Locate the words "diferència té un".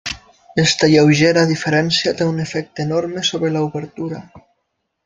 1.53-2.43